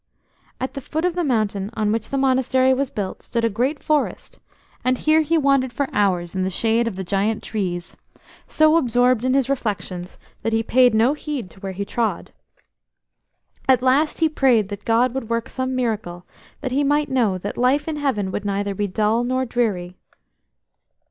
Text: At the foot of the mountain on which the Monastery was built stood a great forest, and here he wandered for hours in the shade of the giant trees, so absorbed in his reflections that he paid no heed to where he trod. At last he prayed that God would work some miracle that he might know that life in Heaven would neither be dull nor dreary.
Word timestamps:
At 0.59 0.73
the 0.73 0.81
foot 0.81 1.05
of 1.05 1.13
the 1.13 1.23
mountain 1.23 1.69
on 1.75 1.91
which 1.91 2.09
the 2.09 2.17
Monastery 2.17 2.73
was 2.73 2.89
built 2.89 3.21
stood 3.21 3.45
a 3.45 3.49
great 3.51 3.83
forest, 3.83 4.39
and 4.83 4.97
here 4.97 5.21
he 5.21 5.37
wandered 5.37 5.71
for 5.71 5.87
hours 5.93 6.33
in 6.33 6.43
the 6.43 6.49
shade 6.49 6.87
of 6.87 6.95
the 6.95 7.03
giant 7.03 7.43
trees, 7.43 7.95
so 8.47 8.77
absorbed 8.77 9.23
in 9.23 9.35
his 9.35 9.47
reflections 9.47 10.17
that 10.41 10.53
he 10.53 10.63
paid 10.63 10.95
no 10.95 11.13
heed 11.13 11.51
to 11.51 11.59
where 11.59 11.73
he 11.73 11.85
trod. 11.85 12.31
At 13.69 13.83
last 13.83 14.21
he 14.21 14.27
prayed 14.27 14.69
that 14.69 14.85
God 14.85 15.13
would 15.13 15.29
work 15.29 15.47
some 15.47 15.75
miracle 15.75 16.25
that 16.61 16.71
he 16.71 16.83
might 16.83 17.07
know 17.09 17.37
that 17.37 17.55
life 17.55 17.87
in 17.87 17.97
Heaven 17.97 18.31
would 18.31 18.43
neither 18.43 18.73
be 18.73 18.87
dull 18.87 19.23
nor 19.23 19.45
dreary. 19.45 19.97